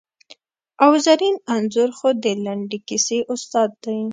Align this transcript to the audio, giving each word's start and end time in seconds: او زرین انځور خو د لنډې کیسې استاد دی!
او 0.83 0.91
زرین 1.05 1.35
انځور 1.53 1.89
خو 1.97 2.09
د 2.23 2.25
لنډې 2.45 2.79
کیسې 2.87 3.19
استاد 3.33 3.71
دی! 3.83 3.99